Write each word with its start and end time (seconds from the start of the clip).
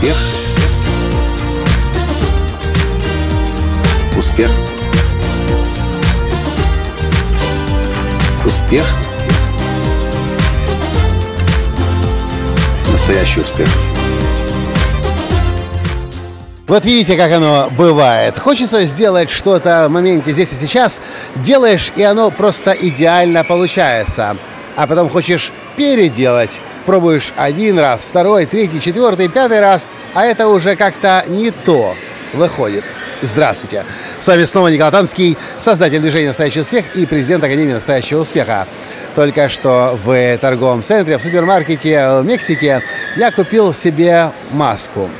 Успех. 0.00 0.16
Успех. 4.16 4.50
Успех. 8.46 8.86
Настоящий 12.90 13.40
успех. 13.42 13.68
Вот 16.66 16.86
видите, 16.86 17.18
как 17.18 17.30
оно 17.32 17.68
бывает. 17.70 18.38
Хочется 18.38 18.86
сделать 18.86 19.30
что-то 19.30 19.86
в 19.86 19.90
моменте 19.90 20.32
здесь 20.32 20.50
и 20.54 20.56
сейчас. 20.56 21.02
Делаешь, 21.36 21.92
и 21.94 22.02
оно 22.02 22.30
просто 22.30 22.70
идеально 22.70 23.44
получается. 23.44 24.38
А 24.76 24.86
потом 24.86 25.10
хочешь 25.10 25.52
переделать 25.76 26.58
пробуешь 26.86 27.32
один 27.36 27.78
раз, 27.78 28.02
второй, 28.02 28.46
третий, 28.46 28.80
четвертый, 28.80 29.28
пятый 29.28 29.60
раз, 29.60 29.88
а 30.14 30.24
это 30.24 30.48
уже 30.48 30.76
как-то 30.76 31.24
не 31.28 31.50
то 31.50 31.94
выходит. 32.32 32.84
Здравствуйте! 33.22 33.84
С 34.18 34.26
вами 34.26 34.44
снова 34.44 34.68
Николай 34.68 34.92
Танский, 34.92 35.36
создатель 35.58 36.00
движения 36.00 36.28
«Настоящий 36.28 36.60
успех» 36.60 36.84
и 36.94 37.04
президент 37.04 37.44
Академии 37.44 37.74
«Настоящего 37.74 38.20
успеха». 38.20 38.66
Только 39.14 39.48
что 39.48 39.98
в 40.04 40.38
торговом 40.38 40.82
центре, 40.82 41.18
в 41.18 41.22
супермаркете 41.22 42.20
в 42.20 42.24
Мексике 42.24 42.82
я 43.16 43.30
купил 43.30 43.74
себе 43.74 44.30
маску. 44.52 45.10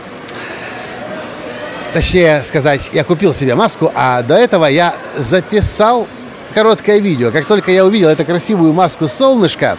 Точнее 1.92 2.42
сказать, 2.45 2.90
я 2.92 3.02
купил 3.04 3.34
себе 3.34 3.54
маску, 3.54 3.90
а 3.95 4.23
до 4.23 4.37
этого 4.37 4.66
я 4.66 4.95
записал 5.18 6.06
короткое 6.54 7.01
видео. 7.01 7.32
Как 7.32 7.46
только 7.46 7.73
я 7.73 7.84
увидел 7.84 8.09
эту 8.09 8.24
красивую 8.24 8.73
маску 8.73 9.09
солнышка, 9.09 9.77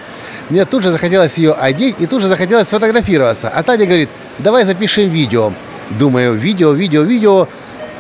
мне 0.52 0.66
тут 0.66 0.84
же 0.84 0.92
захотелось 0.92 1.38
ее 1.38 1.54
одеть 1.54 1.96
и 2.00 2.08
тут 2.08 2.22
же 2.22 2.28
захотелось 2.28 2.68
сфотографироваться. 2.68 3.48
А 3.48 3.64
Таня 3.64 3.86
говорит, 3.86 4.10
давай 4.38 4.66
запишем 4.66 5.10
видео. 5.10 5.54
Думаю, 5.92 6.34
видео, 6.34 6.74
видео, 6.74 7.04
видео. 7.04 7.48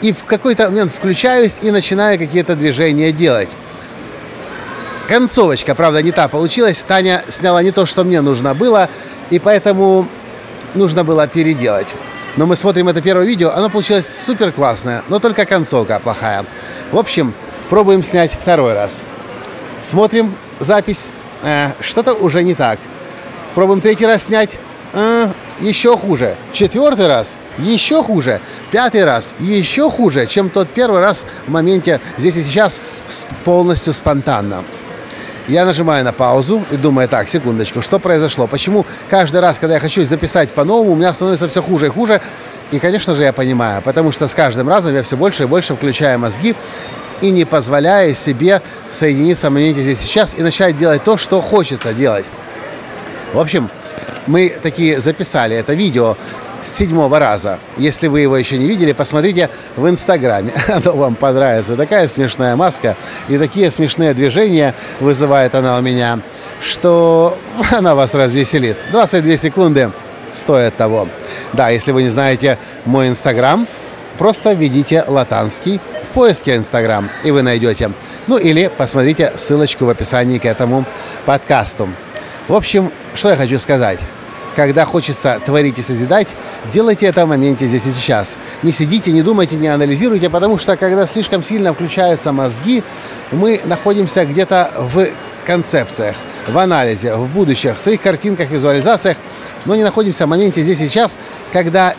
И 0.02 0.11
в 0.11 0.25
какой-то 0.25 0.69
момент 0.69 0.91
включаюсь 0.93 1.59
и 1.61 1.71
начинаю 1.71 2.19
какие-то 2.19 2.58
движения 2.58 3.13
делать. 3.13 3.47
Концовочка, 5.08 5.75
правда, 5.75 6.02
не 6.02 6.11
та 6.11 6.27
получилась. 6.27 6.83
Таня 6.85 7.23
сняла 7.30 7.63
не 7.63 7.71
то, 7.71 7.85
что 7.85 8.03
мне 8.03 8.19
нужно 8.19 8.53
было, 8.53 8.89
и 9.30 9.39
поэтому 9.39 10.09
нужно 10.73 11.05
было 11.05 11.27
переделать. 11.27 11.95
Но 12.36 12.47
мы 12.47 12.58
смотрим 12.58 12.89
это 12.89 13.02
первое 13.02 13.25
видео, 13.25 13.52
оно 13.52 13.69
получилось 13.69 14.09
супер 14.25 14.52
классное, 14.52 15.03
но 15.08 15.19
только 15.19 15.45
концовка 15.45 16.02
плохая. 16.03 16.45
В 16.91 16.97
общем, 16.97 17.33
пробуем 17.69 18.03
снять 18.03 18.33
второй 18.33 18.73
раз. 18.73 19.03
Смотрим 19.80 20.36
запись, 20.59 21.11
э, 21.44 21.72
что-то 21.80 22.14
уже 22.14 22.44
не 22.44 22.56
так. 22.56 22.80
Пробуем 23.56 23.81
третий 23.81 24.06
раз 24.06 24.23
снять, 24.23 24.58
э, 24.94 25.28
еще 25.59 25.98
хуже. 25.98 26.36
Четвертый 26.53 27.08
раз 27.08 27.38
еще 27.58 28.03
хуже. 28.03 28.42
Пятый 28.72 29.03
раз 29.03 29.36
еще 29.39 29.89
хуже, 29.89 30.25
чем 30.25 30.50
тот 30.50 30.70
первый 30.70 31.02
раз 31.02 31.25
в 31.45 31.52
моменте 31.52 32.00
здесь 32.17 32.38
и 32.38 32.44
сейчас 32.44 32.81
полностью 33.44 33.94
спонтанно. 33.94 34.64
Я 35.48 35.66
нажимаю 35.66 36.06
на 36.06 36.14
паузу 36.14 36.64
и 36.72 36.78
думаю, 36.78 37.09
так, 37.09 37.28
секундочку, 37.28 37.81
что 37.81 38.00
произошло? 38.00 38.48
Почему 38.48 38.86
каждый 39.09 39.42
раз, 39.42 39.59
когда 39.59 39.76
я 39.76 39.80
хочу 39.80 40.03
записать 40.03 40.52
по-новому, 40.52 40.92
у 40.92 40.95
меня 40.95 41.14
становится 41.14 41.48
все 41.48 41.61
хуже 41.61 41.88
и 41.88 41.89
хуже? 41.89 42.22
И, 42.72 42.80
конечно 42.80 43.16
же, 43.16 43.23
я 43.23 43.33
понимаю, 43.33 43.81
потому 43.81 44.11
что 44.11 44.28
с 44.28 44.33
каждым 44.33 44.70
разом 44.70 44.94
я 44.94 45.03
все 45.03 45.17
больше 45.17 45.44
и 45.44 45.45
больше 45.45 45.76
включаю 45.76 46.20
мозги 46.20 46.55
и 47.22 47.31
не 47.31 47.45
позволяю 47.45 48.16
себе 48.16 48.61
соединиться 48.89 49.50
в 49.50 49.53
моменте 49.53 49.81
здесь 49.81 50.00
сейчас 50.00 50.36
и 50.36 50.41
начать 50.41 50.75
делать 50.75 51.03
то, 51.03 51.17
что 51.17 51.41
хочется 51.41 51.94
делать. 51.94 52.25
В 53.33 53.39
общем, 53.39 53.69
мы 54.27 54.53
такие 54.61 55.00
записали 55.00 55.55
это 55.55 55.73
видео 55.73 56.17
с 56.61 56.67
седьмого 56.67 57.20
раза. 57.20 57.59
Если 57.77 58.08
вы 58.08 58.21
его 58.21 58.37
еще 58.37 58.58
не 58.58 58.67
видели, 58.67 58.93
посмотрите 58.93 59.49
в 59.76 59.87
Инстаграме. 59.87 60.54
Оно 60.67 60.93
вам 60.93 61.15
понравится. 61.15 61.76
Такая 61.76 62.08
смешная 62.08 62.55
маска 62.55 62.95
и 63.30 63.38
такие 63.38 63.71
смешные 63.71 64.14
движения 64.14 64.76
вызывает 64.99 65.55
она 65.55 65.77
у 65.77 65.82
меня, 65.82 66.20
что 66.61 67.38
она 67.71 67.95
вас 67.95 68.14
развеселит. 68.14 68.77
22 68.92 69.38
секунды 69.38 69.92
стоит 70.33 70.76
того. 70.77 71.08
Да, 71.53 71.70
если 71.70 71.92
вы 71.92 72.03
не 72.03 72.09
знаете 72.09 72.58
мой 72.86 73.09
Инстаграм, 73.09 73.67
просто 74.17 74.53
введите 74.53 75.03
латанский 75.08 75.80
поиске 76.11 76.55
Инстаграм, 76.55 77.10
и 77.23 77.32
вы 77.32 77.42
найдете. 77.42 77.92
Ну 78.27 78.38
или 78.38 78.70
посмотрите 78.77 79.33
ссылочку 79.36 79.86
в 79.86 79.89
описании 79.89 80.38
к 80.38 80.45
этому 80.45 80.86
подкасту. 81.26 81.89
В 82.48 82.55
общем, 82.55 82.92
что 83.14 83.30
я 83.30 83.36
хочу 83.36 83.60
сказать 83.60 83.99
когда 84.55 84.86
хочется 84.86 85.39
творить 85.45 85.80
и 85.80 85.82
созидать, 85.82 86.27
делайте 86.71 87.05
это 87.05 87.26
в 87.26 87.30
моменте 87.30 87.67
здесь 87.67 87.86
и 87.86 87.92
сейчас. 87.92 88.38
Не 88.64 88.71
сидите, 88.71 89.11
не 89.11 89.21
думайте, 89.21 89.55
не 89.55 89.67
анализируйте, 89.67 90.30
потому 90.30 90.58
что 90.58 90.76
когда 90.77 91.08
слишком 91.08 91.44
сильно 91.44 91.73
включаются 91.73 92.32
мозги, 92.32 92.83
мы 93.32 93.61
находимся 93.66 94.26
где-то 94.26 94.71
в 94.77 95.08
концепциях, 95.45 96.16
в 96.48 96.58
анализе, 96.58 97.16
в 97.16 97.27
будущих, 97.27 97.77
в 97.77 97.82
своих 97.82 98.02
картинках, 98.02 98.50
визуализациях, 98.50 99.17
но 99.66 99.76
не 99.76 99.83
находимся 99.83 100.26
в 100.26 100.30
моменте 100.30 100.61
здесь 100.64 100.82
и 100.82 100.88
сейчас, 100.88 101.17
когда 101.54 101.95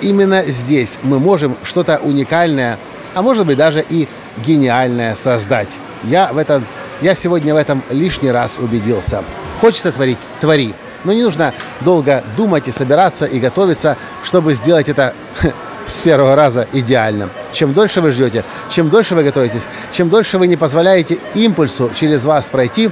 именно 0.00 0.42
здесь 0.44 0.98
мы 1.02 1.18
можем 1.18 1.56
что-то 1.62 1.98
уникальное, 1.98 2.78
а 3.16 3.22
может 3.22 3.46
быть 3.46 3.56
даже 3.56 3.80
и 3.80 4.06
гениальное 4.44 5.14
создать. 5.14 5.70
Я, 6.04 6.30
в 6.34 6.36
этом, 6.36 6.66
я 7.00 7.14
сегодня 7.14 7.54
в 7.54 7.56
этом 7.56 7.82
лишний 7.88 8.30
раз 8.30 8.58
убедился. 8.58 9.24
Хочется 9.58 9.90
творить– 9.90 10.18
твори. 10.40 10.74
Но 11.02 11.14
не 11.14 11.22
нужно 11.22 11.54
долго 11.80 12.22
думать 12.36 12.68
и 12.68 12.72
собираться 12.72 13.24
и 13.24 13.40
готовиться, 13.40 13.96
чтобы 14.22 14.52
сделать 14.52 14.90
это 14.90 15.14
с 15.86 16.00
первого 16.00 16.36
раза 16.36 16.68
идеально. 16.74 17.30
Чем 17.52 17.72
дольше 17.72 18.02
вы 18.02 18.10
ждете, 18.10 18.44
чем 18.68 18.90
дольше 18.90 19.14
вы 19.14 19.24
готовитесь, 19.24 19.62
чем 19.92 20.10
дольше 20.10 20.36
вы 20.36 20.46
не 20.46 20.56
позволяете 20.56 21.18
импульсу 21.32 21.90
через 21.94 22.26
вас 22.26 22.46
пройти, 22.46 22.90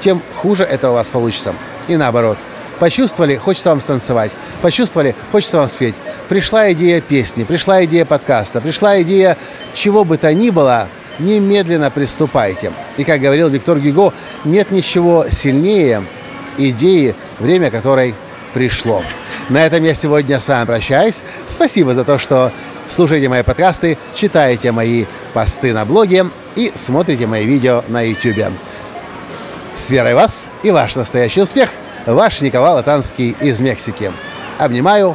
тем 0.00 0.20
хуже 0.36 0.64
это 0.64 0.90
у 0.90 0.92
вас 0.92 1.08
получится. 1.08 1.54
И 1.88 1.96
наоборот. 1.96 2.36
Почувствовали, 2.78 3.36
хочется 3.36 3.70
вам 3.70 3.80
станцевать. 3.80 4.32
Почувствовали, 4.60 5.14
хочется 5.30 5.56
вам 5.56 5.68
спеть. 5.70 5.94
Пришла 6.32 6.72
идея 6.72 7.02
песни, 7.02 7.44
пришла 7.44 7.84
идея 7.84 8.06
подкаста, 8.06 8.62
пришла 8.62 9.02
идея 9.02 9.36
чего 9.74 10.02
бы 10.02 10.16
то 10.16 10.32
ни 10.32 10.48
было, 10.48 10.88
немедленно 11.18 11.90
приступайте. 11.90 12.72
И 12.96 13.04
как 13.04 13.20
говорил 13.20 13.50
Виктор 13.50 13.78
Гюго, 13.78 14.14
нет 14.42 14.70
ничего 14.70 15.26
сильнее 15.30 16.02
идеи, 16.56 17.14
время 17.38 17.70
которой 17.70 18.14
пришло. 18.54 19.04
На 19.50 19.66
этом 19.66 19.84
я 19.84 19.92
сегодня 19.92 20.40
с 20.40 20.48
вами 20.48 20.64
прощаюсь. 20.64 21.22
Спасибо 21.46 21.92
за 21.92 22.02
то, 22.02 22.16
что 22.16 22.50
слушаете 22.88 23.28
мои 23.28 23.42
подкасты, 23.42 23.98
читаете 24.14 24.72
мои 24.72 25.04
посты 25.34 25.74
на 25.74 25.84
блоге 25.84 26.24
и 26.56 26.72
смотрите 26.74 27.26
мои 27.26 27.44
видео 27.44 27.84
на 27.88 28.00
YouTube. 28.00 28.54
С 29.74 29.90
верой 29.90 30.14
вас 30.14 30.48
и 30.62 30.70
ваш 30.70 30.94
настоящий 30.94 31.42
успех. 31.42 31.68
Ваш 32.06 32.40
Николай 32.40 32.72
Латанский 32.72 33.36
из 33.38 33.60
Мексики. 33.60 34.10
Обнимаю. 34.58 35.14